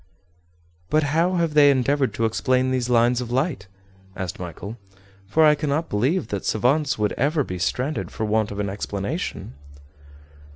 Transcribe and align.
"But 0.89 1.03
how 1.13 1.35
have 1.35 1.53
they 1.53 1.69
endeavored 1.69 2.11
to 2.15 2.25
explain 2.25 2.71
these 2.71 2.89
lines 2.89 3.21
of 3.21 3.29
light?" 3.29 3.67
asked 4.17 4.39
Michel; 4.39 4.79
"for 5.27 5.45
I 5.45 5.53
cannot 5.53 5.89
believe 5.89 6.29
that 6.29 6.43
savants 6.43 6.97
would 6.97 7.13
ever 7.19 7.43
be 7.43 7.59
stranded 7.59 8.09
for 8.09 8.25
want 8.25 8.49
of 8.49 8.59
an 8.59 8.67
explanation." 8.67 9.53